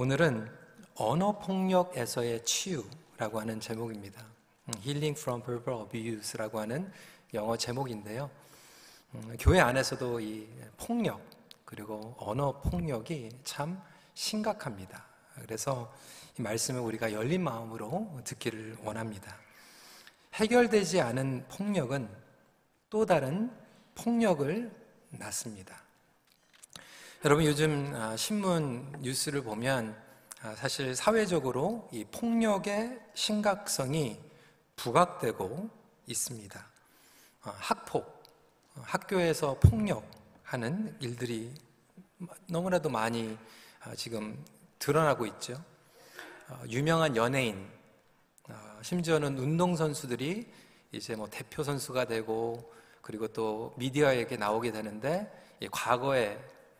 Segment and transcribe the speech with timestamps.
[0.00, 0.48] 오늘은
[0.94, 4.24] 언어 폭력에서의 치유라고 하는 제목입니다.
[4.66, 6.88] 음, Healing from Verbal Abuse라고 하는
[7.34, 8.30] 영어 제목인데요.
[9.16, 11.20] 음, 교회 안에서도 이 폭력
[11.64, 13.82] 그리고 언어 폭력이 참
[14.14, 15.04] 심각합니다.
[15.42, 15.92] 그래서
[16.38, 19.36] 이 말씀을 우리가 열린 마음으로 듣기를 원합니다.
[20.34, 22.08] 해결되지 않은 폭력은
[22.88, 23.50] 또 다른
[23.96, 24.70] 폭력을
[25.10, 25.87] 낳습니다.
[27.24, 30.00] 여러분 요즘 아, 신문 뉴스를 보면
[30.40, 34.20] 아, 사실 사회적으로 이 폭력의 심각성이
[34.76, 35.68] 부각되고
[36.06, 36.66] 있습니다.
[37.42, 38.22] 아, 학폭,
[38.76, 41.52] 학교에서 폭력하는 일들이
[42.46, 43.36] 너무나도 많이
[43.96, 44.40] 지금
[44.78, 45.60] 드러나고 있죠.
[46.68, 47.68] 유명한 연예인,
[48.82, 50.46] 심지어는 운동선수들이
[50.92, 52.72] 이제 뭐 대표 선수가 되고
[53.02, 55.28] 그리고 또 미디어에게 나오게 되는데
[55.72, 56.38] 과거에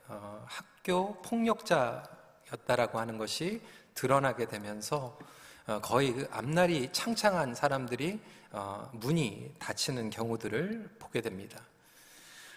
[0.08, 3.60] 어, 학교 폭력자였다라고 하는 것이
[3.94, 5.18] 드러나게 되면서
[5.66, 8.18] 어, 거의 그 앞날이 창창한 사람들이
[8.50, 11.60] 어, 문이 닫히는 경우들을 보게 됩니다.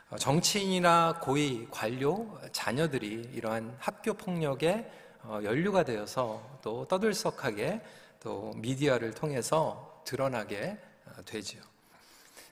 [0.09, 4.89] 어, 정치인이나 고위 관료 자녀들이 이러한 학교 폭력에
[5.23, 7.81] 어, 연루가 되어서 또 떠들썩하게
[8.21, 11.59] 또 미디어를 통해서 드러나게 어, 되죠.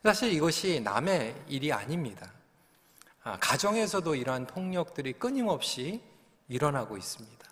[0.03, 2.31] 사실 이것이 남의 일이 아닙니다.
[3.29, 6.01] 아, 가정에서도 이러한 폭력들이 끊임없이
[6.47, 7.47] 일어나고 있습니다.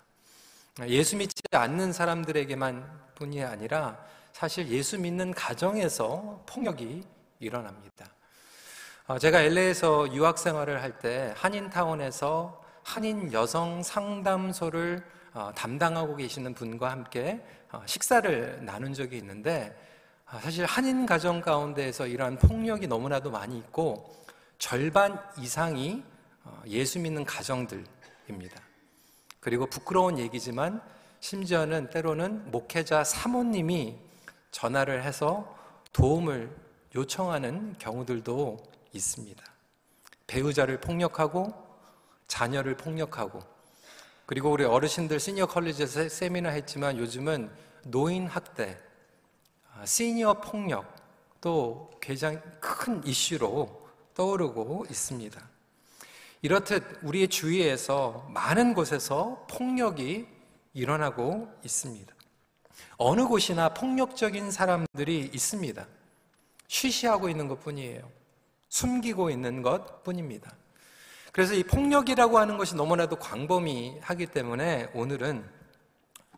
[0.88, 2.84] 예수 믿지 않는 사람들에게만
[3.14, 3.96] 뿐이 아니라
[4.32, 7.04] 사실 예수 믿는 가정에서 폭력이
[7.38, 8.06] 일어납니다.
[9.06, 16.90] 어, 제가 LA에서 유학 생활을 할 때 한인타운에서 한인 여성 상담소를 어, 담당하고 계시는 분과
[16.90, 17.40] 함께
[17.70, 19.76] 어, 식사를 나눈 적이 있는데
[20.26, 24.18] 아, 사실 한인 가정 가운데에서 이러한 폭력이 너무나도 많이 있고
[24.58, 26.02] 절반 이상이
[26.44, 28.60] 어, 예수 믿는 가정들입니다.
[29.40, 30.82] 그리고 부끄러운 얘기지만
[31.20, 33.96] 심지어는 때로는 목회자 사모님이
[34.50, 35.56] 전화를 해서
[35.92, 36.54] 도움을
[36.94, 38.58] 요청하는 경우들도
[38.92, 39.44] 있습니다.
[40.26, 41.54] 배우자를 폭력하고
[42.26, 43.40] 자녀를 폭력하고
[44.26, 47.50] 그리고 우리 어르신들 시니어 컬리지에서 세미나 했지만 요즘은
[47.84, 48.78] 노인 학대,
[49.72, 50.94] 아, 시니어 폭력
[51.40, 53.87] 또 굉장히 큰 이슈로
[54.18, 55.40] 떠오르고 있습니다.
[56.42, 60.26] 이렇듯 우리의 주위에서 많은 곳에서 폭력이
[60.74, 62.12] 일어나고 있습니다.
[62.96, 65.86] 어느 곳이나 폭력적인 사람들이 있습니다.
[66.66, 68.10] 쉬쉬하고 있는 것 뿐이에요.
[68.68, 70.52] 숨기고 있는 것 뿐입니다.
[71.32, 75.48] 그래서 이 폭력이라고 하는 것이 너무나도 광범위하기 때문에 오늘은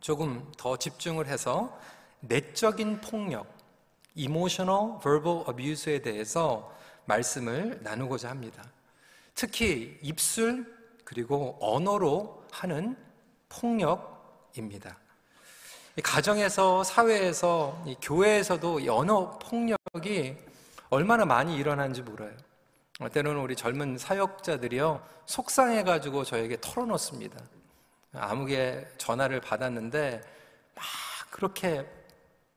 [0.00, 1.78] 조금 더 집중을 해서
[2.20, 3.46] 내적인 폭력,
[4.14, 6.78] emotional verbal abuse에 대해서
[7.10, 8.62] 말씀을 나누고자 합니다.
[9.34, 10.64] 특히 입술
[11.04, 12.96] 그리고 언어로 하는
[13.48, 14.96] 폭력입니다.
[16.04, 20.36] 가정에서 사회에서 교회에서도 언어 폭력이
[20.88, 22.32] 얼마나 많이 일어나는지 몰라요.
[23.12, 27.40] 때로는 우리 젊은 사역자들이요 속상해가지고 저에게 털어놓습니다.
[28.12, 30.20] 아무개 전화를 받았는데
[30.74, 30.84] 막
[31.30, 31.86] 그렇게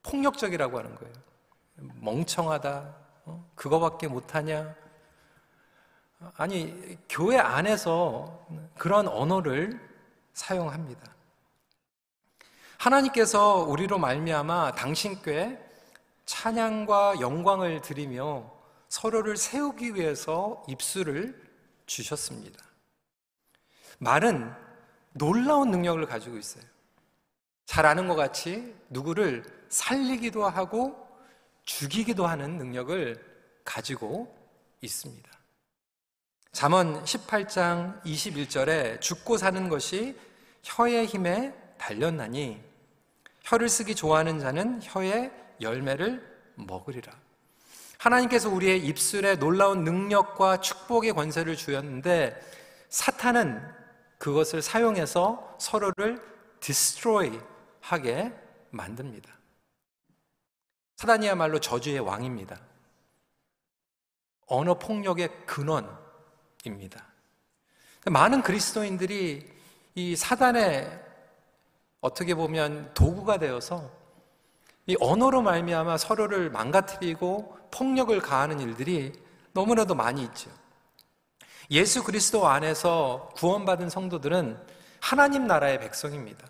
[0.03, 1.13] 폭력적이라고 하는 거예요.
[2.01, 3.49] 멍청하다, 어?
[3.55, 4.75] 그거밖에 못하냐?
[6.37, 8.45] 아니, 교회 안에서
[8.77, 9.79] 그런 언어를
[10.33, 11.13] 사용합니다.
[12.77, 15.59] 하나님께서 우리로 말미암아 당신께
[16.25, 18.51] 찬양과 영광을 드리며
[18.89, 21.41] 서로를 세우기 위해서 입술을
[21.85, 22.63] 주셨습니다.
[23.99, 24.53] 말은
[25.13, 26.63] 놀라운 능력을 가지고 있어요.
[27.65, 31.02] 잘 아는 것 같이 누구를 살리기도 하고
[31.65, 33.15] 죽이기도 하는 능력을
[33.63, 34.35] 가지고
[34.81, 35.31] 있습니다.
[36.51, 40.15] 잠언 18장 21절에 죽고 사는 것이
[40.63, 42.61] 혀의 힘에 달렸나니
[43.41, 45.31] 혀를 쓰기 좋아하는 자는 혀의
[45.61, 46.23] 열매를
[46.55, 47.11] 먹으리라.
[47.97, 52.39] 하나님께서 우리의 입술에 놀라운 능력과 축복의 권세를 주었는데
[52.89, 53.61] 사탄은
[54.17, 56.21] 그것을 사용해서 서로를
[56.59, 57.39] 디스트로이
[57.81, 58.31] 하게
[58.71, 59.42] 만듭니다.
[61.03, 62.57] 사단이야말로 저주의 왕입니다.
[64.47, 67.05] 언어 폭력의 근원입니다.
[68.05, 69.51] 많은 그리스도인들이
[69.95, 71.03] 이 사단의
[71.99, 73.91] 어떻게 보면 도구가 되어서
[74.85, 79.11] 이 언어로 말미암아 서로를 망가뜨리고 폭력을 가하는 일들이
[79.51, 80.49] 너무나도 많이 있죠.
[81.71, 84.57] 예수 그리스도 안에서 구원받은 성도들은
[85.01, 86.47] 하나님 나라의 백성입니다.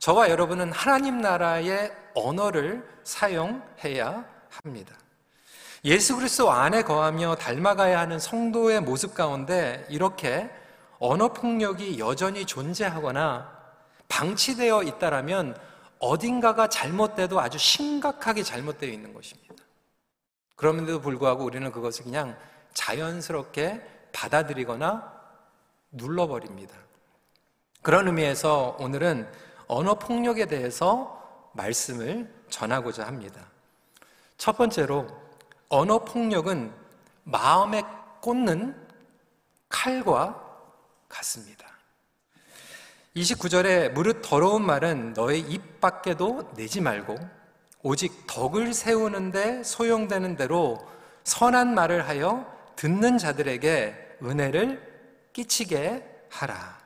[0.00, 4.94] 저와 여러분은 하나님 나라의 언어를 사용해야 합니다.
[5.84, 10.50] 예수 그리스도 안에 거하며 닮아가야 하는 성도의 모습 가운데 이렇게
[10.98, 13.52] 언어 폭력이 여전히 존재하거나
[14.08, 15.56] 방치되어 있다라면
[15.98, 19.54] 어딘가가 잘못돼도 아주 심각하게 잘못되어 있는 것입니다.
[20.56, 22.36] 그럼에도 불구하고 우리는 그것을 그냥
[22.72, 23.82] 자연스럽게
[24.12, 25.12] 받아들이거나
[25.90, 26.74] 눌러버립니다.
[27.82, 29.30] 그런 의미에서 오늘은
[29.66, 31.23] 언어 폭력에 대해서
[31.54, 33.40] 말씀을 전하고자 합니다.
[34.36, 35.06] 첫 번째로
[35.68, 36.72] 언어 폭력은
[37.24, 37.82] 마음에
[38.20, 38.76] 꽂는
[39.68, 40.40] 칼과
[41.08, 41.66] 같습니다.
[43.16, 47.16] 29절에 무릇 더러운 말은 너의 입 밖에도 내지 말고
[47.82, 50.78] 오직 덕을 세우는데 소용되는 대로
[51.22, 56.83] 선한 말을 하여 듣는 자들에게 은혜를 끼치게 하라.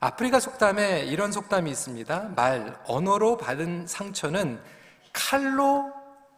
[0.00, 2.32] 아프리카 속담에 이런 속담이 있습니다.
[2.36, 4.60] 말, 언어로 받은 상처는
[5.12, 5.92] 칼로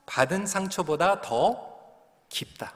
[0.06, 1.69] 받은 상처보다 더
[2.28, 2.72] 깊다.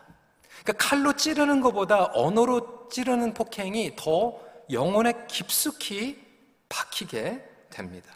[0.63, 4.39] 그러니까 칼로 찌르는 것보다 언어로 찌르는 폭행이 더
[4.71, 6.21] 영혼에 깊숙이
[6.69, 8.13] 박히게 됩니다.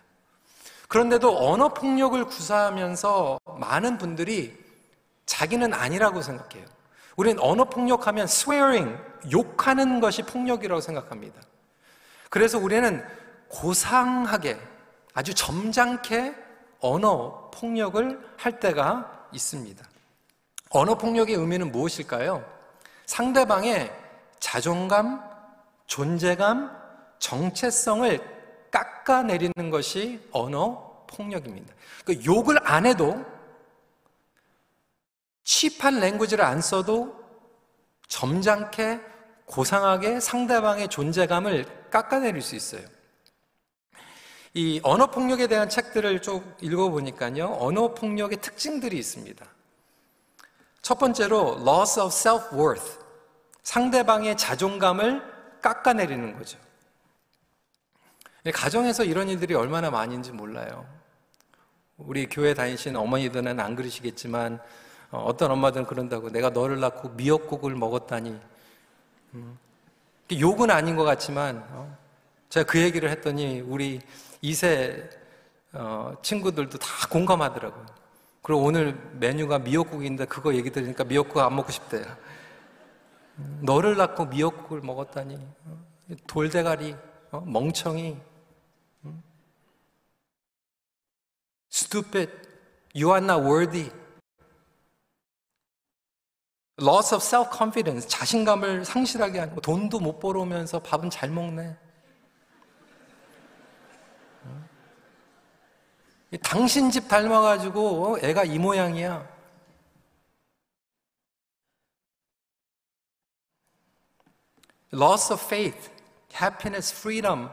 [0.88, 4.56] 그런데도 언어 폭력을 구사하면서 많은 분들이
[5.26, 6.66] 자기는 아니라고 생각해요.
[7.16, 8.96] 우리는 언어 폭력하면 swearing,
[9.32, 11.40] 욕하는 것이 폭력이라고 생각합니다.
[12.30, 13.04] 그래서 우리는
[13.48, 14.58] 고상하게
[15.14, 16.34] 아주 점잖게
[16.80, 19.84] 언어 폭력을 할 때가 있습니다.
[20.70, 22.44] 언어 폭력의 의미는 무엇일까요?
[23.06, 23.92] 상대방의
[24.40, 25.22] 자존감,
[25.86, 26.70] 존재감,
[27.18, 31.74] 정체성을 깎아내리는 것이 언어 폭력입니다.
[32.04, 33.24] 그 욕을 안 해도
[35.44, 37.24] 칩한 랭귀지를 안 써도
[38.08, 39.00] 점잖게
[39.46, 42.82] 고상하게 상대방의 존재감을 깎아내릴 수 있어요.
[44.54, 49.44] 이 언어 폭력에 대한 책들을 쭉 읽어보니까요, 언어 폭력의 특징들이 있습니다.
[50.80, 53.00] 첫 번째로 loss of self-worth,
[53.62, 56.58] 상대방의 자존감을 깎아내리는 거죠.
[58.54, 60.86] 가정에서 이런 일들이 얼마나 많은지 몰라요.
[61.98, 64.60] 우리 교회 다니시는 어머니들은 안 그러시겠지만
[65.10, 68.38] 어, 어떤 엄마들은 그런다고 내가 너를 낳고 미역국을 먹었다니
[69.34, 69.58] 음.
[70.32, 71.75] 욕은 아닌 것 같지만 어,
[72.48, 74.00] 제가 그 얘기를 했더니 우리
[74.42, 75.08] 2세
[75.72, 77.86] 어, 친구들도 다 공감하더라고요.
[78.42, 82.04] 그리고 오늘 메뉴가 미역국인데 그거 얘기 들으니까 미역국 안 먹고 싶대요.
[83.38, 85.38] 음, 너를 낳고 미역국을 먹었다니
[86.26, 86.94] 돌대가리
[87.44, 88.16] 멍청이
[91.70, 92.30] stupid
[92.94, 93.90] you are not worthy
[96.80, 99.60] loss of self-confidence, 자신감을 상실하게 하는 거.
[99.60, 101.76] 돈도 못 벌어오면서 밥은 잘 먹네.
[106.42, 109.36] 당신 집 닮아가지고 애가 이 모양이야.
[114.92, 115.90] loss of faith,
[116.32, 117.50] happiness, freedom,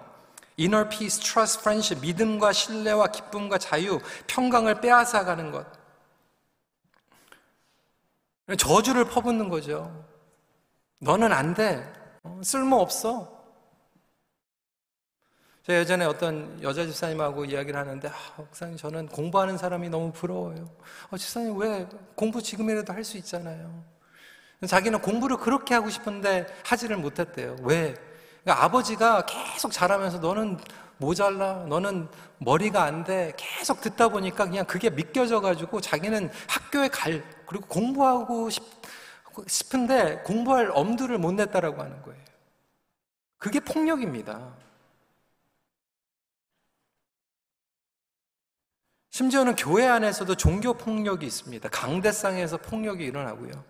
[0.57, 5.65] inner peace, trust, friendship, 믿음과 신뢰와 기쁨과 자유, 평강을 빼앗아가는 것.
[8.57, 10.05] 저주를 퍼붓는 거죠.
[10.99, 11.91] 너는 안 돼.
[12.23, 13.32] 어, 쓸모 없어.
[15.63, 20.69] 제가 예전에 어떤 여자 집사님하고 이야기를 하는데, 아, 목사님, 저는 공부하는 사람이 너무 부러워요.
[21.09, 23.83] 어, 집사님, 왜 공부 지금이라도 할 수 있잖아요.
[24.67, 27.57] 자기는 공부를 그렇게 하고 싶은데 하지를 못했대요.
[27.63, 27.93] 왜?
[28.43, 30.57] 그러니까 아버지가 계속 자라면서 너는
[30.97, 33.33] 모자라, 너는 머리가 안 돼.
[33.37, 38.63] 계속 듣다 보니까 그냥 그게 믿겨져가지고 자기는 학교에 갈, 그리고 공부하고 싶,
[39.47, 42.21] 싶은데 공부할 엄두를 못 냈다라고 하는 거예요.
[43.37, 44.53] 그게 폭력입니다.
[49.13, 51.69] 심지어는 교회 안에서도 종교 폭력이 있습니다.
[51.69, 53.63] 강대상에서 폭력이 일어나고요.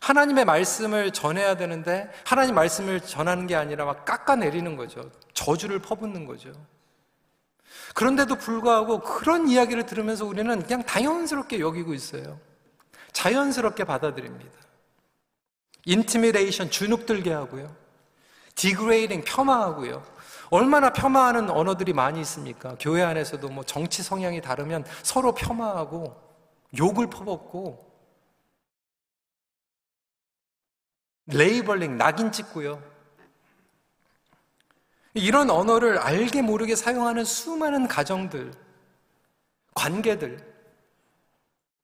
[0.00, 5.08] 하나님의 말씀을 전해야 되는데 하나님 말씀을 전하는 게 아니라 막 깎아내리는 거죠.
[5.34, 6.52] 저주를 퍼붓는 거죠.
[7.94, 12.40] 그런데도 불구하고 그런 이야기를 들으면서 우리는 그냥 당연스럽게 여기고 있어요.
[13.12, 14.58] 자연스럽게 받아들입니다.
[15.84, 17.72] intimidation 주눅들게 하고요.
[18.56, 20.12] degrading 폄하하고요.
[20.52, 22.76] 얼마나 폄하하는 언어들이 많이 있습니까?
[22.78, 26.14] 교회 안에서도 뭐 정치 성향이 다르면 서로 폄하하고
[26.76, 27.90] 욕을 퍼붓고
[31.24, 32.82] labeling, 낙인 찍고요.
[35.14, 38.52] 이런 언어를 알게 모르게 사용하는 수많은 가정들,
[39.72, 40.38] 관계들,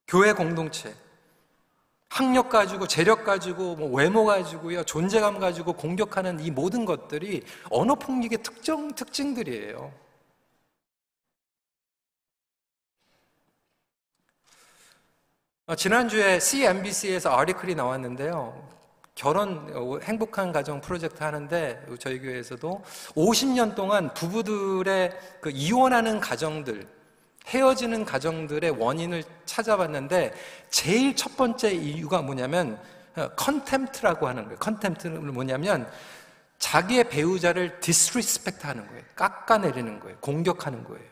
[0.06, 0.94] 교회 공동체,
[2.08, 8.38] 학력 가지고, 재력 가지고, 뭐 외모 가지고요, 존재감 가지고 공격하는 이 모든 것들이 언어 폭력의
[8.42, 9.92] 특정 특징들이에요.
[15.66, 18.66] 어, 지난주에 CNBC에서 article이 나왔는데요.
[19.14, 22.82] 결혼 어, 행복한 가정 프로젝트 하는데 저희 교회에서도
[23.16, 26.86] 50년 동안 부부들의 그 이혼하는 가정들
[27.48, 30.34] 헤어지는 가정들의 원인을 찾아봤는데
[30.70, 32.78] 제일 첫 번째 이유가 뭐냐면
[33.36, 34.58] contempt라고 하는 거예요.
[34.58, 35.90] contempt는 뭐냐면
[36.58, 39.02] 자기의 배우자를 disrespect 하는 거예요.
[39.14, 40.16] 깎아내리는 거예요.
[40.20, 41.04] 공격하는 거예요.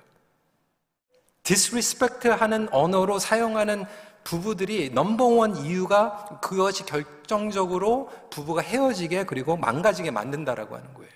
[1.43, 3.85] disrespect 하는 언어로 사용하는
[4.25, 11.16] 부부들이 number one 이유가 그것이 결정적으로 부부가 헤어지게 그리고 망가지게 만든다라고 하는 거예요.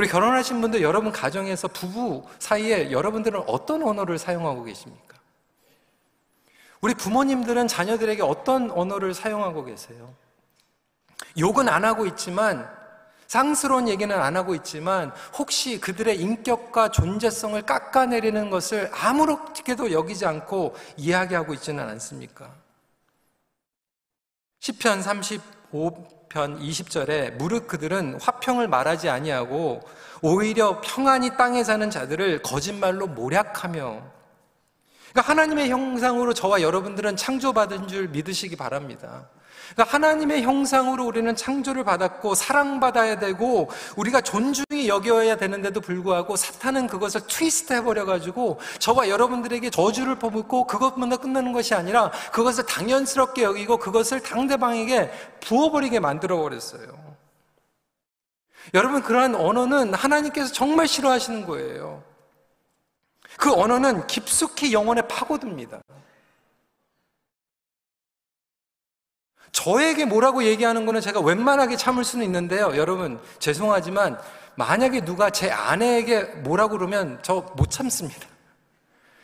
[0.00, 5.18] 우리 결혼하신 분들 여러분 가정에서 부부 사이에 여러분들은 어떤 언어를 사용하고 계십니까?
[6.80, 10.14] 우리 부모님들은 자녀들에게 어떤 언어를 사용하고 계세요?
[11.38, 12.66] 욕은 안 하고 있지만
[13.26, 21.52] 상스러운 얘기는 안 하고 있지만 혹시 그들의 인격과 존재성을 깎아내리는 것을 아무렇게도 여기지 않고 이야기하고
[21.52, 22.50] 있지는 않습니까?
[24.60, 29.80] 시편 35 편 20절에 무릇 그들은 화평을 말하지 아니하고
[30.22, 34.00] 오히려 평안히 땅에 사는 자들을 거짓말로 모략하며
[35.10, 39.28] 그러니까 하나님의 형상으로 저와 여러분들은 창조받은 줄 믿으시기 바랍니다.
[39.74, 47.22] 그러니까 하나님의 형상으로 우리는 창조를 받았고 사랑받아야 되고 우리가 존중이 여겨야 되는데도 불구하고 사탄은 그것을
[47.26, 55.10] 트위스트 해버려가지고 저와 여러분들에게 저주를 퍼붓고 그것만 끝나는 것이 아니라 그것을 당연스럽게 여기고 그것을 상대방에게
[55.40, 57.10] 부어버리게 만들어버렸어요.
[58.74, 62.02] 여러분 그러한 언어는 하나님께서 정말 싫어하시는 거예요.
[63.36, 65.80] 그 언어는 깊숙이 영혼에 파고듭니다.
[69.64, 72.76] 저에게 뭐라고 얘기하는 거는 제가 웬만하게 참을 수는 있는데요.
[72.76, 74.18] 여러분, 죄송하지만
[74.54, 78.26] 만약에 누가 제 아내에게 뭐라고 그러면 저 못 참습니다.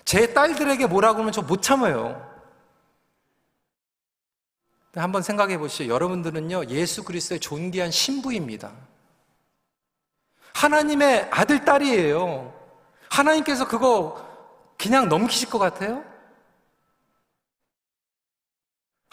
[0.04, 2.34] 제 딸들에게 뭐라고 하면 저 못 참아요.
[4.94, 5.88] 한번 생각해 보시죠.
[5.88, 8.72] 여러분들은요, 예수 그리스도의 존귀한 신부입니다.
[10.54, 12.52] 하나님의 아들, 딸이에요.
[13.10, 14.26] 하나님께서 그거
[14.78, 16.02] 그냥 넘기실 것 같아요?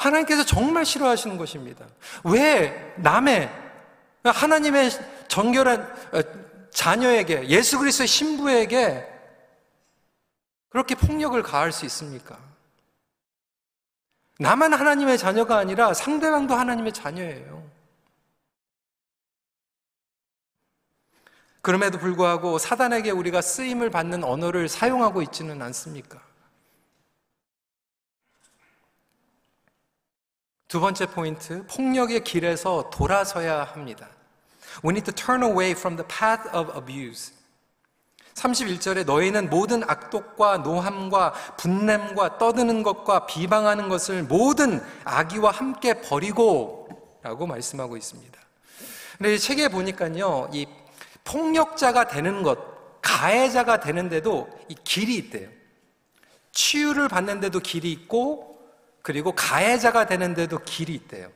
[0.03, 1.85] 하나님께서 정말 싫어하시는 것입니다.
[2.23, 3.49] 왜 남의
[4.23, 4.89] 하나님의
[5.27, 5.81] 정결한
[6.13, 9.07] 어, 자녀에게 예수 그리스도의 신부에게
[10.69, 12.39] 그렇게 폭력을 가할 수 있습니까?
[14.39, 17.63] 나만 하나님의 자녀가 아니라 상대방도 하나님의 자녀예요.
[21.61, 26.19] 그럼에도 불구하고 사단에게 우리가 쓰임을 받는 언어를 사용하고 있지는 않습니까?
[30.73, 34.09] 두 번째 포인트, 폭력의 길에서 돌아서야 합니다.
[34.83, 37.31] We need to turn away from the path of abuse.
[38.33, 46.89] 31절에 너희는 모든 악독과 노함과 분냄과 떠드는 것과 비방하는 것을 모든 악의와 함께 버리고
[47.21, 48.39] 라고 말씀하고 있습니다.
[49.19, 50.65] 근데 이 책에 보니까요, 이
[51.23, 55.49] 폭력자가 되는 것, 가해자가 되는데도 이 길이 있대요.
[56.51, 58.52] 치유를 받는데도 길이 있고
[59.03, 61.29] 그리고 가해자가 되는데도 길이 있대요.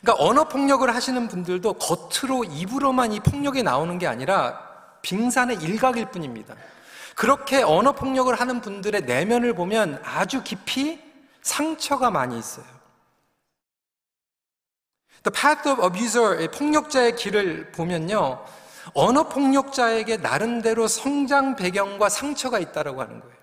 [0.00, 4.58] 그러니까 언어 폭력을 하시는 분들도 겉으로 입으로만 이 폭력이 나오는 게 아니라
[5.02, 6.54] 빙산의 일각일 뿐입니다.
[7.16, 11.02] 그렇게 언어 폭력을 하는 분들의 내면을 보면 아주 깊이
[11.42, 12.64] 상처가 많이 있어요.
[15.22, 18.42] The path of abuser, 폭력자의 길을 보면요.
[18.94, 23.39] 언어 폭력자에게 나름대로 성장 배경과 상처가 있다라고 하는 거예요.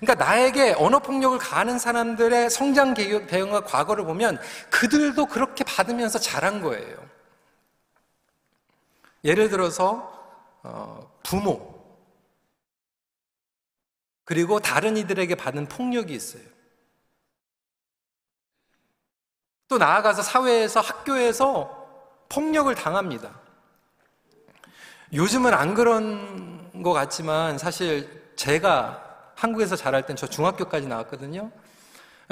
[0.00, 4.38] 그러니까 나에게 언어 폭력을 가하는 사람들의 성장 배경과 과거를 보면
[4.70, 6.96] 그들도 그렇게 받으면서 자란 거예요.
[9.24, 10.12] 예를 들어서
[10.62, 11.78] 어, 부모
[14.24, 16.42] 그리고 다른 이들에게 받은 폭력이 있어요.
[19.68, 21.78] 또 나아가서 사회에서 학교에서
[22.28, 23.30] 폭력을 당합니다.
[25.12, 29.07] 요즘은 안 그런 것 같지만 사실 제가
[29.38, 31.50] 한국에서 자랄 땐 저 중학교까지 나왔거든요.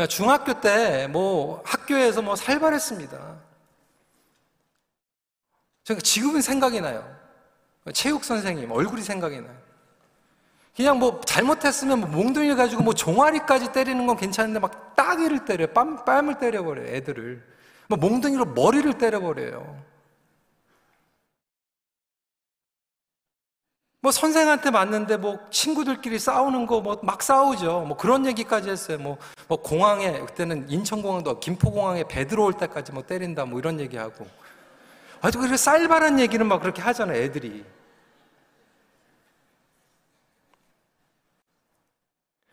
[0.09, 3.37] 중학교 때 뭐 학교에서 뭐 살벌했습니다.
[5.85, 7.09] 제가 지금은 생각이 나요.
[7.95, 9.57] 체육 선생님 얼굴이 생각이 나요.
[10.75, 15.69] 그냥 뭐 잘못했으면 뭐 몽둥이 가지고 뭐 종아리까지 때리는 건 괜찮은데 막 따귀를 때려요.
[15.69, 16.89] 뺨, 뺨을 때려버려요.
[16.89, 17.43] 애들을.
[17.89, 19.81] 뭐 몽둥이로 머리를 때려버려요.
[24.07, 27.81] 뭐 선생한테 맞는데 뭐 친구들끼리 싸우는 거 뭐 막 싸우죠.
[27.81, 28.99] 뭐 그런 얘기까지 했어요.
[28.99, 34.29] 뭐, 뭐 공항에 그때는 인천공항도 김포공항에 배 들어올 때까지 뭐 때린다 뭐 이런 얘기하고
[35.21, 37.21] 아주 그렇게 쌀바른 얘기는 막 그렇게 하잖아요.
[37.21, 37.65] 애들이.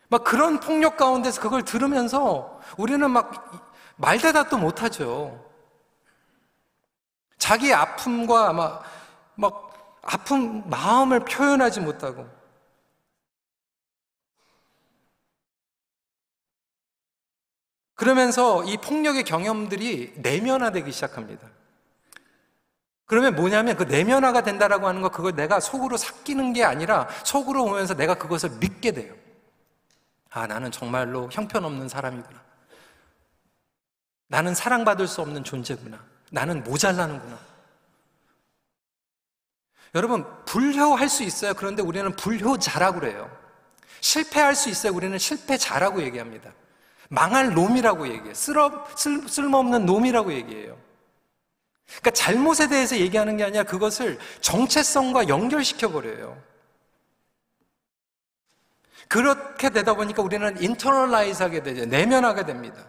[0.08, 5.40] 막 그런 폭력 가운데서 그걸 들으면서 우리는 막 말대답도 못하죠.
[7.38, 8.80] 자기 아픔과 아마
[9.36, 9.73] 막
[10.04, 12.28] 아픈 마음을 표현하지 못하고
[17.94, 21.48] 그러면서 이 폭력의 경험들이 내면화되기 시작합니다.
[23.06, 27.94] 그러면 뭐냐면 그 내면화가 된다라고 하는 거 그걸 내가 속으로 삭기는 게 아니라 속으로 오면서
[27.94, 29.14] 내가 그것을 믿게 돼요.
[30.30, 32.42] 아, 나는 정말로 형편없는 사람이구나.
[34.26, 36.04] 나는 사랑받을 수 없는 존재구나.
[36.30, 37.53] 나는 모자라는구나.
[39.94, 41.54] 여러분, 불효할 수 있어요.
[41.54, 43.30] 그런데 우리는 불효자라고 그래요.
[44.00, 44.92] 실패할 수 있어요.
[44.92, 46.52] 우리는 실패자라고 얘기합니다.
[47.08, 48.34] 망할 놈이라고 얘기해요.
[48.34, 50.76] 쓸어, 쓸, 쓸모없는 놈이라고 얘기해요.
[51.86, 56.42] 그러니까 잘못에 대해서 얘기하는 게 아니라 그것을 정체성과 연결시켜버려요.
[59.06, 61.84] 그렇게 되다 보니까 우리는 internalize 하게 되죠.
[61.84, 62.84] 내면화하게 됩니다.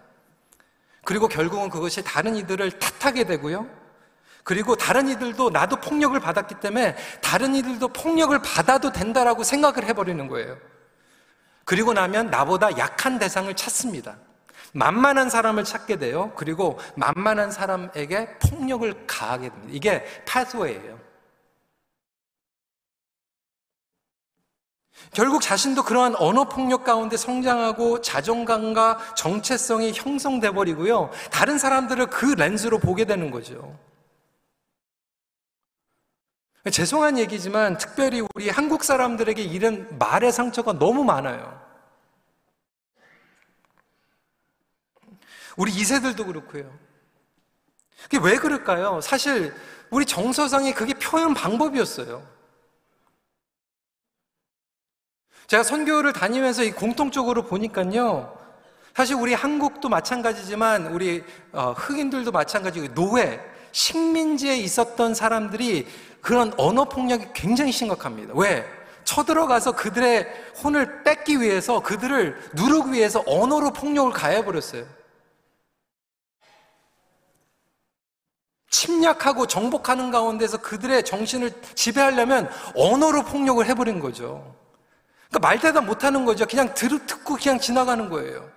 [1.03, 3.84] 그리고 결국은 그것이 다른 이들을 탓하게 되고요.
[4.45, 10.55] 그리고 다른 이들도 나도 폭력을 받았기 때문에 다른 이들도 폭력을 받아도 된다라고 생각을 해버리는 거예요.
[11.65, 14.17] 그리고 나면 나보다 약한 대상을 찾습니다.
[14.71, 16.31] 만만한 사람을 찾게 돼요.
[16.35, 19.69] 그리고 만만한 사람에게 폭력을 가하게 됩니다.
[19.71, 20.99] 이게 파스웨이예요.
[25.11, 31.09] 결국 자신도 그러한 언어 폭력 가운데 성장하고 자존감과 정체성이 형성돼 버리고요.
[31.31, 33.75] 다른 사람들을 그 렌즈로 보게 되는 거죠.
[36.71, 41.63] 죄송한 얘기지만 특별히 우리 한국 사람들에게 이런 말의 상처가 너무 많아요.
[45.57, 46.77] 우리 2세들도 그렇고요.
[48.03, 48.99] 그게 왜 그럴까요?
[49.01, 49.53] 사실
[49.89, 52.27] 우리 정서상이 그게 표현 방법이었어요.
[55.47, 58.35] 제가 선교를 다니면서 이 공통적으로 보니까요.
[58.95, 63.39] 사실 우리 한국도 마찬가지지만 우리 어, 흑인들도 마찬가지고 노예,
[63.75, 65.85] 식민지에 있었던 사람들이
[66.21, 68.33] 그런 언어 폭력이 굉장히 심각합니다.
[68.33, 68.65] 왜?
[69.03, 70.25] 쳐들어가서 그들의
[70.63, 74.85] 혼을 뺏기 위해서 그들을 누르기 위해서 언어로 폭력을 가해버렸어요.
[78.69, 84.55] 침략하고 정복하는 가운데서 그들의 정신을 지배하려면 언어로 폭력을 해버린 거죠.
[85.29, 86.45] 그러니까 말 대답 못하는 거죠.
[86.45, 88.54] 그냥 들, 듣고 그냥 지나가는 거예요.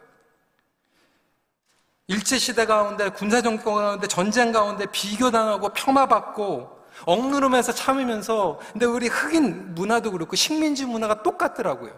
[2.09, 10.35] 일제시대 가운데, 군사정권 가운데, 전쟁 가운데 비교당하고 평화받고 억누르면서 참으면서 근데 우리 흑인 문화도 그렇고
[10.35, 11.92] 식민지 문화가 똑같더라고요.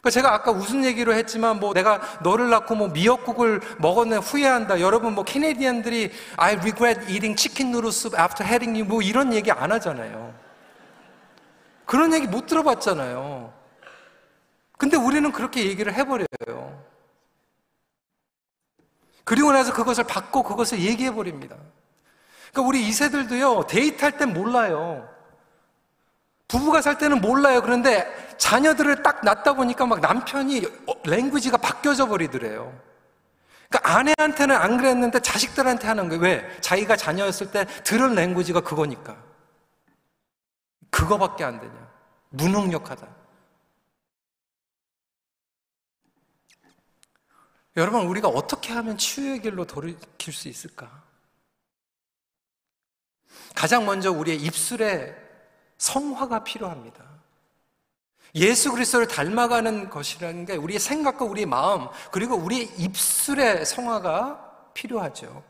[0.00, 4.80] 그러니까 제가 아까 무슨 얘기로 했지만 뭐 내가 너를 낳고 뭐 미역국을 먹었네 후회한다.
[4.80, 9.50] 여러분 뭐 캐네디언들이 I regret eating chicken noodle soup after having you 뭐 이런 얘기
[9.50, 10.32] 안 하잖아요.
[11.84, 13.52] 그런 얘기 못 들어봤잖아요.
[14.78, 16.87] 근데 우리는 그렇게 얘기를 해버려요.
[19.28, 21.54] 그리고 나서 그것을 받고 그것을 얘기해 버립니다.
[22.50, 25.06] 그러니까 우리 이세들도요, 데이트할 땐 몰라요.
[26.48, 27.60] 부부가 살 때는 몰라요.
[27.60, 28.06] 그런데
[28.38, 30.66] 자녀들을 딱 낳다 보니까 막 남편이
[31.04, 32.72] 랭귀지가 바뀌어져 버리더래요.
[33.68, 36.22] 그러니까 아내한테는 안 그랬는데 자식들한테 하는 거예요.
[36.22, 36.60] 왜?
[36.62, 39.14] 자기가 자녀였을 때 들은 랭귀지가 그거니까.
[40.88, 41.88] 그거밖에 안 되냐?
[42.30, 43.06] 무능력하다.
[47.78, 50.90] 여러분, 우리가 어떻게 하면 치유의 길로 돌이킬 수 있을까?
[53.54, 55.14] 가장 먼저 우리의 입술에
[55.78, 57.04] 성화가 필요합니다.
[58.34, 65.44] 예수 그리스도를 닮아가는 것이라는 게 우리의 생각과 우리의 마음, 그리고 우리의 입술의 성화가 필요하죠.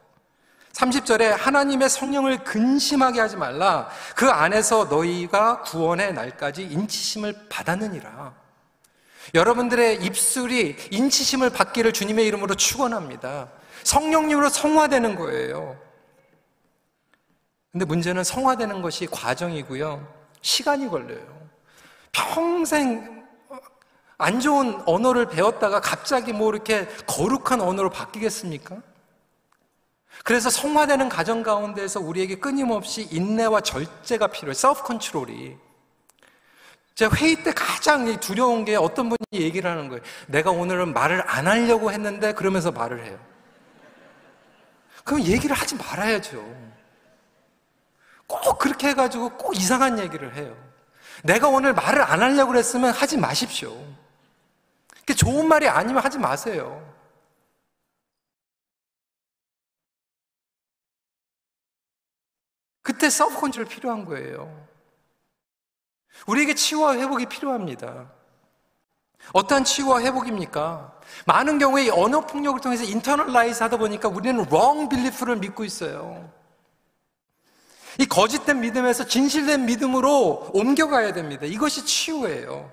[0.73, 3.89] 30절에 하나님의 성령을 근심하게 하지 말라.
[4.15, 8.38] 그 안에서 너희가 구원의 날까지 인치심을 받았느니라.
[9.35, 13.51] 여러분들의 입술이 인치심을 받기를 주님의 이름으로 축원합니다.
[13.85, 15.77] 성령님으로 성화되는 거예요.
[17.73, 20.07] 근데 문제는 성화되는 것이 과정이고요.
[20.41, 21.49] 시간이 걸려요.
[22.13, 23.27] 평생
[24.17, 28.83] 안 좋은 언어를 배웠다가 갑자기 뭐 이렇게 거룩한 언어로 바뀌겠습니까?
[30.25, 34.55] 그래서 성화되는 가정 가운데서 우리에게 끊임없이 인내와 절제가 필요해요.
[34.55, 35.68] 셀프 컨트롤이.
[36.99, 40.03] 제가 회의 때 가장 두려운 게 어떤 분이 얘기를 하는 거예요.
[40.27, 43.25] 내가 오늘은 말을 안 하려고 했는데 그러면서 말을 해요.
[45.05, 46.45] 그럼 얘기를 하지 말아야죠.
[48.27, 50.57] 꼭 그렇게 해가지고 꼭 이상한 얘기를 해요.
[51.23, 53.77] 내가 오늘 말을 안 하려고 그랬으면 하지 마십시오.
[55.17, 56.85] 좋은 말이 아니면 하지 마세요.
[62.83, 64.67] 그때 self control 필요한 거예요.
[66.27, 68.11] 우리에게 치유와 회복이 필요합니다.
[69.33, 70.93] 어떠한 치유와 회복입니까?
[71.27, 76.31] 많은 경우에 이 언어 폭력을 통해서 internalize 하다 보니까 우리는 wrong belief를 믿고 있어요.
[77.99, 81.47] 이 거짓된 믿음에서 진실된 믿음으로 옮겨가야 됩니다.
[81.47, 82.71] 이것이 치유예요.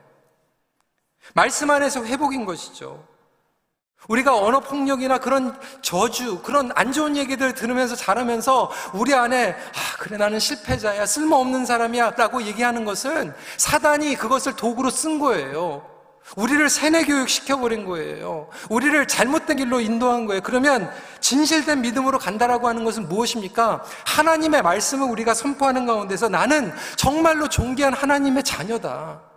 [1.34, 3.04] 말씀 안에서 회복인 것이죠.
[4.08, 10.18] 우리가 언어 폭력이나 그런 저주, 그런 안 좋은 얘기들 들으면서 자라면서 우리 안에 아, 그래
[10.18, 15.96] 나는 실패자야, 쓸모없는 사람이야라고 얘기하는 것은 사단이 그것을 도구로 쓴 거예요.
[16.36, 18.50] 우리를 세뇌 교육 시켜 버린 거예요.
[18.70, 20.42] 우리를 잘못된 길로 인도한 거예요.
[20.42, 23.84] 그러면 진실된 믿음으로 간다라고 하는 것은 무엇입니까?
[24.06, 29.35] 하나님의 말씀을 우리가 선포하는 가운데서 나는 정말로 존귀한 하나님의 자녀다.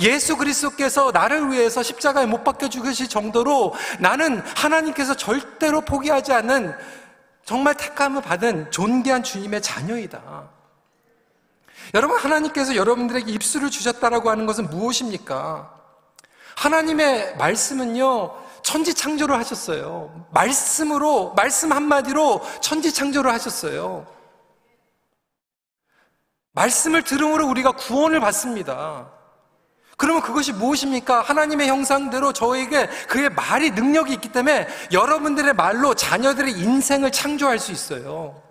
[0.00, 6.76] 예수 그리스도께서 나를 위해서 십자가에 못 박혀 죽으실 정도로 나는 하나님께서 절대로 포기하지 않는
[7.44, 10.50] 정말 택함을 받은 존귀한 주님의 자녀이다.
[11.94, 15.72] 여러분 하나님께서 여러분들에게 입술을 주셨다라고 하는 것은 무엇입니까?
[16.56, 20.26] 하나님의 말씀은요, 천지 창조를 하셨어요.
[20.32, 24.06] 말씀으로, 말씀 한마디로 천지 창조를 하셨어요.
[26.52, 29.15] 말씀을 들음으로 우리가 구원을 받습니다.
[29.96, 31.22] 그러면 그것이 무엇입니까?
[31.22, 38.42] 하나님의 형상대로 저에게 그의 말이 능력이 있기 때문에 여러분들의 말로 자녀들의 인생을 창조할 수 있어요.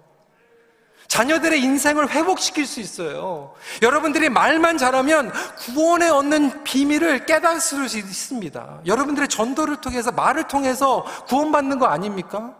[1.08, 3.53] 자녀들의 인생을 회복시킬 수 있어요.
[3.84, 8.81] 여러분들이 말만 잘하면 구원에 얻는 비밀을 깨달을 수 있습니다.
[8.88, 12.55] 여러분들의 전도를 통해서 말을 통해서 구원받는 거 아닙니까?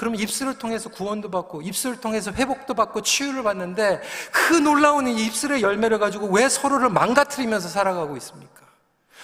[0.00, 4.00] 그럼 입술을 통해서 구원도 받고 입술을 통해서 회복도 받고 치유를 받는데
[4.32, 8.66] 그 놀라운 입술의 열매를 가지고 왜 서로를 망가뜨리면서 살아가고 있습니까?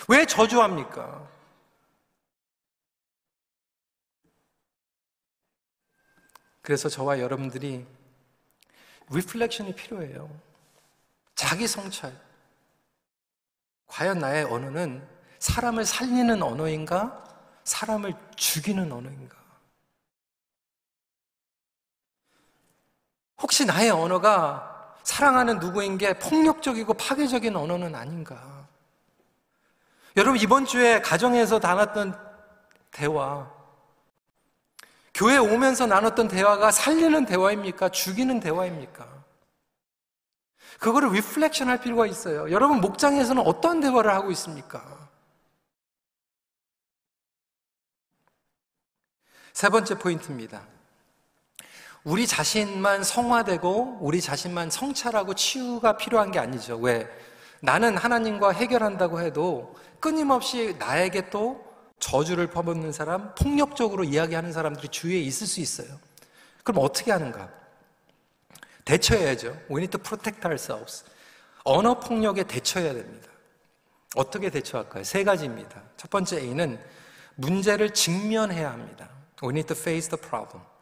[0.06, 1.26] 왜 저주합니까?
[6.60, 7.86] 그래서 저와 여러분들이
[9.08, 10.28] reflection이 필요해요.
[11.34, 12.12] 자기 성찰.
[13.86, 15.08] 과연 나의 언어는
[15.38, 17.24] 사람을 살리는 언어인가?
[17.64, 19.45] 사람을 죽이는 언어인가?
[23.38, 28.66] 혹시 나의 언어가 사랑하는 누구에게 폭력적이고 파괴적인 언어는 아닌가?
[30.16, 32.18] 여러분, 이번 주에 가정에서 나눴던
[32.90, 33.50] 대화,
[35.14, 37.90] 교회 오면서 나눴던 대화가 살리는 대화입니까?
[37.90, 39.06] 죽이는 대화입니까?
[40.78, 42.50] 그거를 reflection 할 필요가 있어요.
[42.50, 45.08] 여러분, 목장에서는 어떤 대화를 하고 있습니까?
[49.52, 50.75] 세 번째 포인트입니다.
[52.06, 56.76] 우리 자신만 성화되고 우리 자신만 성찰하고 치유가 필요한 게 아니죠.
[56.76, 57.08] 왜?
[57.60, 61.66] 나는 하나님과 해결한다고 해도 끊임없이 나에게 또
[61.98, 65.98] 저주를 퍼붓는 사람, 폭력적으로 이야기하는 사람들이 주위에 있을 수 있어요.
[66.62, 67.50] 그럼 어떻게 하는가?
[68.84, 69.48] 대처해야죠.
[69.68, 71.04] We need to protect ourselves.
[71.64, 73.28] 언어 폭력에 대처해야 됩니다.
[74.14, 75.02] 어떻게 대처할까요?
[75.02, 75.82] 세 가지입니다.
[75.96, 76.78] 첫 번째 A는
[77.34, 79.08] 문제를 직면해야 합니다.
[79.42, 80.75] We need to face the problem.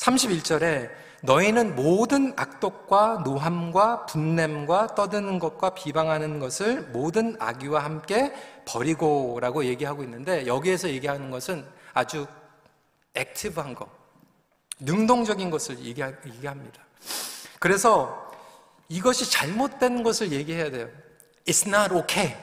[0.00, 0.90] 31절에
[1.22, 8.32] 너희는 모든 악독과 노함과 분냄과 떠드는 것과 비방하는 것을 모든 악의와 함께
[8.64, 12.26] 버리고라고 얘기하고 있는데 여기에서 얘기하는 것은 아주
[13.14, 13.88] 액티브한 것,
[14.78, 16.82] 능동적인 것을 얘기합니다.
[17.58, 18.32] 그래서
[18.88, 20.88] 이것이 잘못된 것을 얘기해야 돼요.
[21.46, 22.34] It's not okay.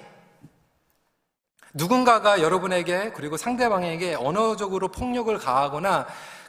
[1.73, 6.07] 누군가가 여러분에게 그리고 상대방에게 언어적으로 폭력을 가하거나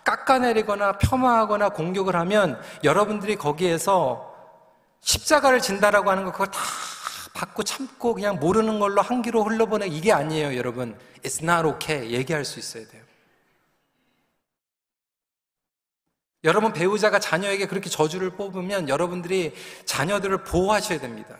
[0.08, 4.34] 깎아내리거나 폄하하거나 공격을 하면 여러분들이 거기에서
[5.02, 6.60] 십자가를 진다라고 하는 거 그거 다
[7.34, 10.98] 받고 참고 그냥 모르는 걸로 한 귀로 흘러보내 이게 아니에요, 여러분.
[11.22, 12.10] It's not okay.
[12.10, 13.02] 얘기할 수 있어야 돼요.
[16.44, 21.36] 여러분 배우자가 자녀에게 그렇게 저주를 뽑으면 여러분들이 자녀들을 보호하셔야 됩니다.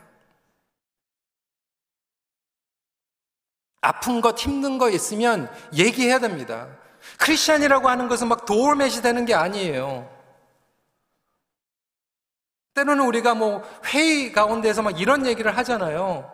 [3.81, 6.69] 아픈 것, 힘든 거 있으면 얘기해야 됩니다.
[7.19, 10.09] 크리스천이라고 하는 것은 막 도어맷이 되는 게 아니에요.
[12.75, 16.33] 때로는 우리가 뭐 회의 가운데서 막 이런 얘기를 하잖아요.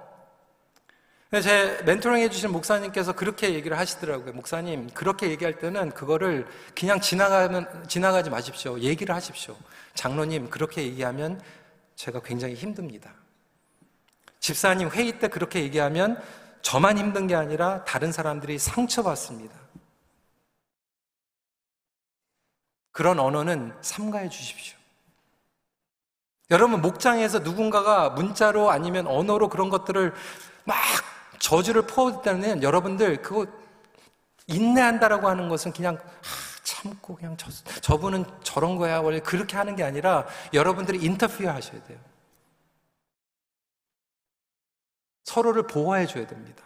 [1.42, 4.34] 제 멘토링 해주신 목사님께서 그렇게 얘기를 하시더라고요.
[4.34, 6.46] 목사님, 그렇게 얘기할 때는 그거를
[6.78, 8.78] 그냥 지나가면, 지나가지 마십시오.
[8.78, 9.56] 얘기를 하십시오.
[9.94, 11.40] 장로님, 그렇게 얘기하면
[11.96, 13.10] 제가 굉장히 힘듭니다.
[14.38, 16.22] 집사님, 회의 때 그렇게 얘기하면
[16.62, 19.63] 저만 힘든 게 아니라 다른 사람들이 상처받습니다.
[22.94, 24.78] 그런 언어는 삼가해 주십시오.
[26.52, 30.14] 여러분, 목장에서 누군가가 문자로 아니면 언어로 그런 것들을
[30.62, 30.76] 막
[31.40, 33.46] 저주를 퍼올 는 여러분들 그거
[34.46, 39.82] 인내한다라고 하는 것은 그냥 아, 참고 그냥 저, 저분은 저런 거야 원래 그렇게 하는 게
[39.82, 41.98] 아니라 여러분들이 인터피어 하셔야 돼요.
[45.24, 46.62] 서로를 보호해 줘야 됩니다.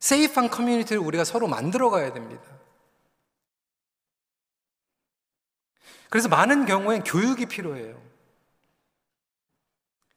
[0.00, 2.42] 세이프한 커뮤니티를 우리가 서로 만들어 가야 됩니다.
[6.08, 8.00] 그래서 많은 경우엔 교육이 필요해요.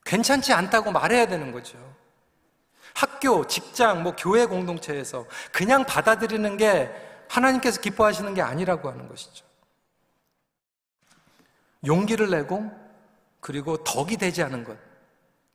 [0.06, 1.78] 괜찮지 않다고 말해야 되는 거죠.
[2.94, 6.92] 학교, 직장, 뭐 교회 공동체에서 그냥 받아들이는 게
[7.30, 9.46] 하나님께서 기뻐하시는 게 아니라고 하는 것이죠.
[11.86, 12.72] 용기를 내고
[13.40, 14.78] 그리고 덕이 되지 않은 것,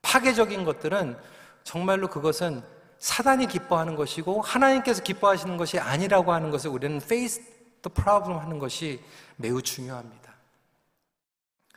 [0.03, 1.19] 파괴적인 것들은
[1.65, 2.63] 정말로 그것은
[2.99, 7.43] 사단이 기뻐하는 것이고 하나님께서 기뻐하시는 것이 아니라고 하는 것을 우리는 face
[7.83, 9.03] the problem 하는 것이
[9.37, 10.35] 매우 중요합니다.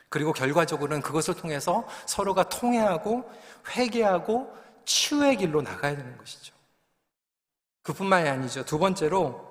[0.08, 3.30] 그리고 결과적으로는 그것을 통해서 서로가 통해하고
[3.70, 4.54] 회개하고
[4.84, 6.54] 치유의 길로 나가야 되는 것이죠.
[7.82, 8.64] 그뿐만이 아니죠.
[8.64, 9.48] 두 번째로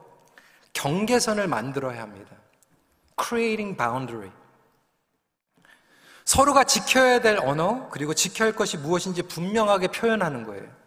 [0.74, 2.36] 경계선을 만들어야 합니다.
[3.20, 4.32] creating boundary.
[6.26, 10.81] 서로가 지켜야 될 언어, 그리고 지켜야 할 것이 무엇인지 분명하게 표현하는 거예요.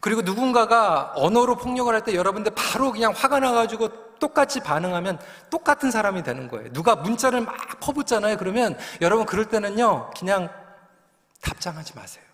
[0.00, 5.18] 그리고 누군가가 언어로 폭력을 할 때 여러분들 바로 그냥 화가 나가지고 똑같이 반응하면
[5.50, 6.72] 똑같은 사람이 되는 거예요.
[6.72, 8.36] 누가 문자를 막 퍼붓잖아요.
[8.36, 10.48] 그러면 여러분 그럴 때는요, 그냥
[11.42, 12.24] 답장하지 마세요.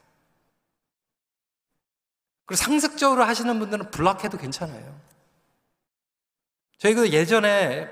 [2.47, 4.95] 그리고 상습적으로 하시는 분들은 블락해도 괜찮아요.
[6.79, 7.89] 저희 그 예전에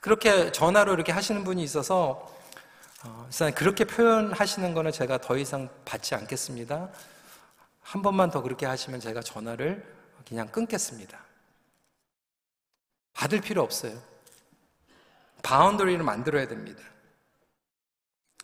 [0.00, 2.30] 그렇게 전화로 이렇게 하시는 분이 있어서
[3.04, 6.88] 어, 그렇게 표현하시는 거는 제가 더 이상 받지 않겠습니다.
[7.84, 9.86] 한 번만 더 그렇게 하시면 제가 전화를
[10.26, 11.20] 그냥 끊겠습니다.
[13.12, 14.02] 받을 필요 없어요.
[15.42, 16.82] 바운더리를 만들어야 됩니다.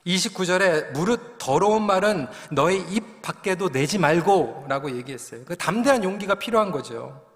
[0.06, 5.44] 29절에 무릇 더러운 말은 너의 입 밖에도 내지 말고 라고 얘기했어요.
[5.46, 7.29] 그 담대한 용기가 필요한 거죠.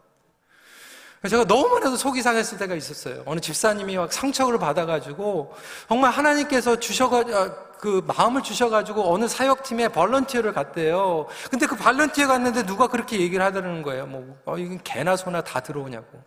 [1.29, 3.23] 제가 너무나도 속이 상했을 때가 있었어요.
[3.25, 5.55] 어느 집사님이 막 상처를 받아가지고
[5.89, 11.27] 정말 하나님께서 주셔가 아, 그 마음을 주셔가지고 어느 사역팀에 벌런티어를 갔대요.
[11.51, 14.07] 근데 그 벌런티어 갔는데 누가 그렇게 얘기를 하더라는 거예요.
[14.07, 16.23] 뭐 어, 이건 개나 소나 다 들어오냐고.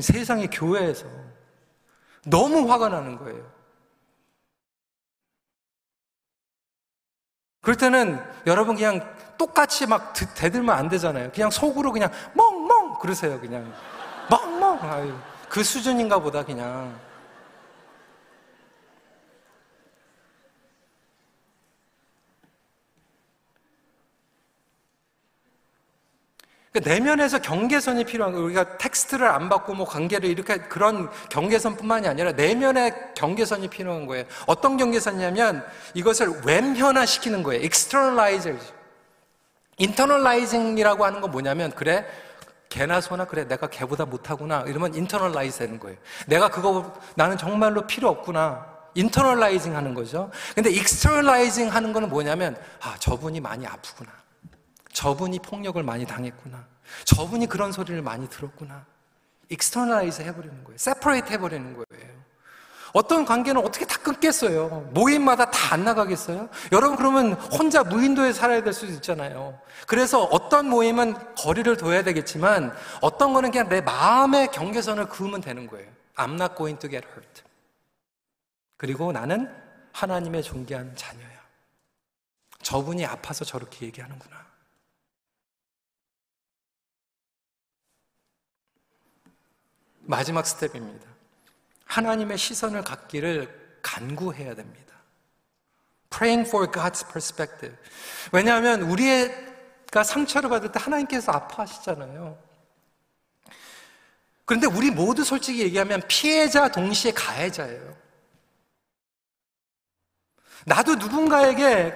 [0.00, 1.06] 세상의 교회에서
[2.26, 3.54] 너무 화가 나는 거예요.
[7.60, 11.30] 그럴 때는 여러분 그냥 똑같이 막 대들면 안 되잖아요.
[11.32, 12.63] 그냥 속으로 그냥 멍멍
[13.04, 13.38] 그러세요.
[13.38, 13.70] 그냥
[14.30, 14.78] 멍멍.
[14.80, 15.14] 아유,
[15.50, 16.98] 그 수준인가 보다 그냥.
[26.72, 28.46] 그러니까 내면에서 경계선이 필요한 거예요.
[28.46, 34.24] 우리가 텍스트를 안 받고 뭐 관계를 이렇게 그런 경계선뿐만이 아니라 내면의 경계선이 필요한 거예요.
[34.46, 35.62] 어떤 경계선이냐면
[35.92, 37.60] 이것을 외면화 시키는 거예요.
[37.62, 38.58] externalizer.
[39.78, 42.06] internalizing이라고 하는 건 뭐냐면 그래
[42.68, 45.96] 개나 소나 그래 내가 개보다 못하구나 이러면 internalize 되는 거예요.
[46.26, 48.74] 내가 그거 나는 정말로 필요 없구나.
[48.96, 50.30] internalizing 하는 거죠.
[50.54, 54.10] 근데 externalizing 하는 거는 뭐냐면 아 저분이 많이 아프구나.
[54.92, 56.64] 저분이 폭력을 많이 당했구나.
[57.04, 58.84] 저분이 그런 소리를 많이 들었구나.
[59.48, 60.78] externalize 해버리는 거예요.
[60.78, 62.23] separate 해버리는 거예요.
[62.94, 64.88] 어떤 관계는 어떻게 다 끊겠어요?
[64.92, 66.48] 모임마다 다 안 나가겠어요?
[66.70, 69.58] 여러분 그러면 혼자 무인도에 살아야 될 수도 있잖아요.
[69.88, 75.90] 그래서 어떤 모임은 거리를 둬야 되겠지만 어떤 거는 그냥 내 마음의 경계선을 그으면 되는 거예요.
[76.14, 77.42] I'm not going to get hurt.
[78.76, 79.52] 그리고 나는
[79.92, 81.42] 하나님의 존귀한 자녀야.
[82.62, 84.46] 저분이 아파서 저렇게 얘기하는구나.
[90.02, 91.13] 마지막 스텝입니다.
[91.84, 94.94] 하나님의 시선을 갖기를 간구해야 됩니다.
[96.10, 97.76] Praying for God's perspective.
[98.32, 102.38] 왜냐하면 우리가 상처를 받을 때 하나님께서 아파하시잖아요.
[104.44, 107.96] 그런데 우리 모두 솔직히 얘기하면 피해자 동시에 가해자예요.
[110.66, 111.94] 나도 누군가에게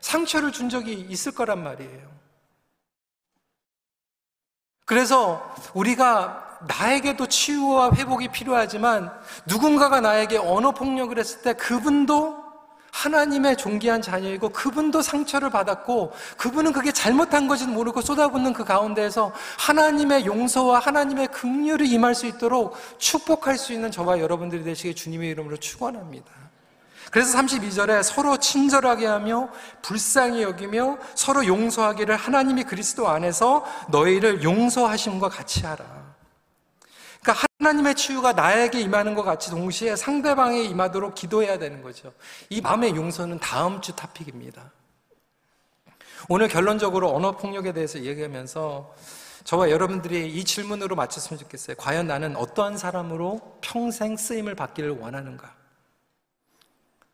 [0.00, 2.16] 상처를 준 적이 있을 거란 말이에요.
[4.84, 9.12] 그래서 우리가 나에게도 치유와 회복이 필요하지만
[9.46, 12.46] 누군가가 나에게 언어 폭력을 했을 때 그분도
[12.96, 20.24] 하나님의 존귀한 자녀이고 그분도 상처를 받았고 그분은 그게 잘못한 것인지 모르고 쏟아붓는 그 가운데에서 하나님의
[20.24, 26.32] 용서와 하나님의 긍휼이 임할 수 있도록 축복할 수 있는 저와 여러분들이 되시길 주님의 이름으로 축원합니다.
[27.10, 29.48] 그래서 32절에 서로 친절하게 하며
[29.82, 36.05] 불쌍히 여기며 서로 용서하기를 하나님이 그리스도 안에서 너희를 용서하심과 같이 하라.
[37.26, 42.12] 그러니까 하나님의 치유가 나에게 임하는 것 같이 동시에 상대방에 임하도록 기도해야 되는 거죠.
[42.48, 44.70] 이 마음의 용서는 다음 주 타픽입니다.
[46.28, 48.94] 오늘 결론적으로 언어 폭력에 대해서 얘기하면서
[49.42, 51.76] 저와 여러분들이 이 질문으로 맞췄으면 좋겠어요.
[51.76, 55.52] 과연 나는 어떠한 사람으로 평생 쓰임을 받기를 원하는가?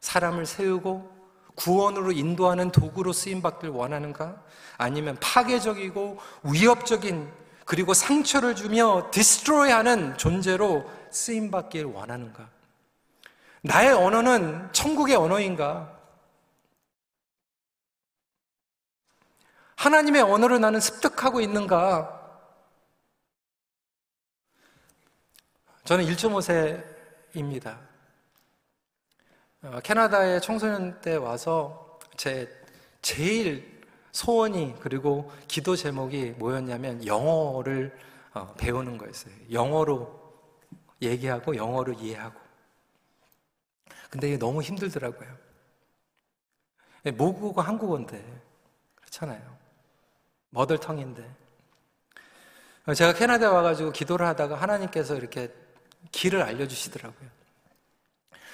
[0.01, 1.11] 사람을 세우고
[1.55, 4.42] 구원으로 인도하는 도구로 쓰임받길 원하는가?
[4.77, 12.48] 아니면 파괴적이고 위협적인 그리고 상처를 주며 디스트로이하는 존재로 쓰임 받길 원하는가?
[13.62, 15.98] 나의 언어는 천국의 언어인가?
[19.77, 22.20] 하나님의 언어를 나는 습득하고 있는가?
[25.85, 27.79] 저는 1.5세입니다.
[29.62, 32.48] 어, 캐나다에 청소년 때 와서 제
[33.01, 33.71] 제일
[34.12, 37.96] 소원이 그리고 기도 제목이 뭐였냐면 영어를
[38.35, 39.35] 어, 배우는 거였어요.
[39.51, 40.20] 영어로
[41.01, 42.40] 얘기하고 영어로 이해하고.
[44.11, 45.29] 근데 이게 너무 힘들더라고요.
[47.14, 48.42] 모국어가 한국어인데
[48.94, 49.40] 그렇잖아요.
[50.51, 51.37] 머들텅인데.
[52.94, 55.53] 제가 캐나다에 와가지고 기도를 하다가 하나님께서 이렇게
[56.11, 57.41] 길을 알려주시더라고요.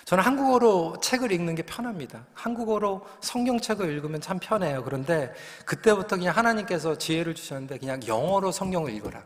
[0.09, 2.25] 저는 한국어로 책을 읽는 게 편합니다.
[2.33, 4.83] 한국어로 성경책을 읽으면 참 편해요.
[4.83, 5.35] 그런데
[5.66, 9.23] 그때부터 그냥 하나님께서 지혜를 주셨는데 그냥 영어로 성경을 읽어라.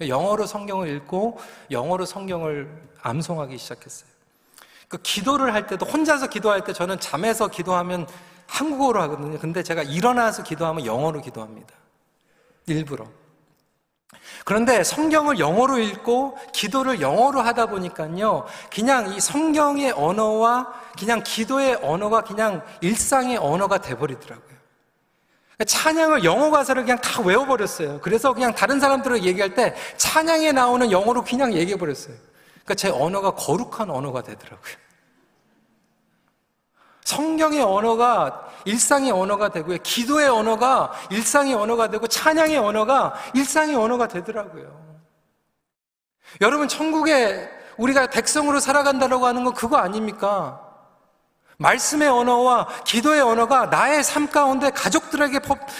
[0.00, 1.38] 영어로 성경을 읽고
[1.70, 2.70] 영어로 성경을
[3.02, 4.08] 암송하기 시작했어요.
[4.88, 8.06] 그 기도를 할 때도 혼자서 기도할 때 저는 잠에서 기도하면
[8.46, 9.38] 한국어로 하거든요.
[9.38, 11.74] 근데 제가 일어나서 기도하면 영어로 기도합니다.
[12.66, 13.06] 일부러.
[14.44, 22.22] 그런데 성경을 영어로 읽고 기도를 영어로 하다 보니까요, 그냥 이 성경의 언어와 그냥 기도의 언어가
[22.22, 24.54] 그냥 일상의 언어가 돼버리더라고요.
[25.66, 28.00] 찬양을 영어 가사를 그냥 다 외워버렸어요.
[28.00, 32.16] 그래서 그냥 다른 사람들을 얘기할 때 찬양에 나오는 영어로 그냥 얘기해버렸어요.
[32.64, 34.83] 그러니까 제 언어가 거룩한 언어가 되더라고요.
[37.04, 39.78] 성경의 언어가 일상의 언어가 되고요.
[39.82, 44.82] 기도의 언어가 일상의 언어가 되고 찬양의 언어가 일상의 언어가 되더라고요.
[46.40, 50.73] 여러분 천국에 우리가 백성으로 살아간다고 하는 건 그거 아닙니까?
[51.58, 55.38] 말씀의 언어와 기도의 언어가 나의 삶 가운데 가족들에게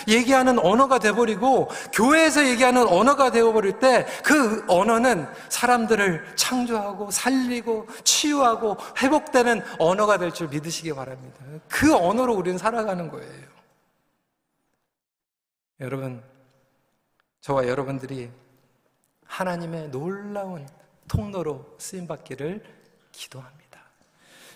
[0.08, 9.62] 얘기하는 언어가 돼버리고 교회에서 얘기하는 언어가 되어버릴 때 그 언어는 사람들을 창조하고 살리고 치유하고 회복되는
[9.78, 11.38] 언어가 될 줄 믿으시기 바랍니다.
[11.68, 13.44] 그 언어로 우리는 살아가는 거예요.
[15.80, 16.22] 여러분,
[17.40, 18.30] 저와 여러분들이
[19.26, 20.66] 하나님의 놀라운
[21.08, 22.62] 통로로 쓰임받기를
[23.12, 23.63] 기도합니다.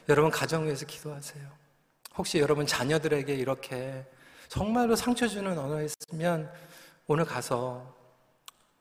[0.08, 1.46] 여러분 가정 위해서 기도하세요.
[2.16, 4.10] 혹시 여러분 자녀들에게 이렇게
[4.48, 6.50] 정말로 상처 주는 언어가 있으면
[7.06, 7.94] 오늘 가서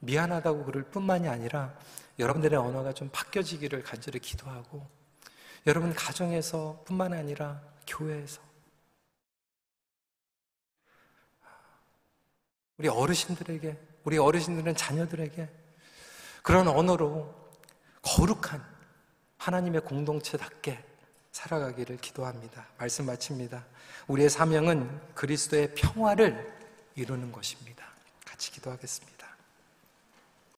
[0.02, 1.78] 미안하다고 그럴 뿐만이 아니라
[2.18, 4.88] 여러분들의 언어가 좀 바뀌어지기를 간절히 기도하고
[5.66, 8.42] 여러분 가정에서 뿐만 아니라 교회에서
[12.78, 15.50] 우리 어르신들에게 우리 어르신들은 자녀들에게
[16.42, 17.36] 그런 언어로
[18.02, 18.63] 거룩한
[19.38, 20.87] 하나님의 공동체답게
[21.38, 22.65] 살아가기를 기도합니다.
[22.80, 23.63] 말씀 마칩니다.
[24.08, 26.52] 우리의 사명은 그리스도의 평화를
[26.95, 27.86] 이루는 것입니다.
[28.26, 29.16] 같이 기도하겠습니다.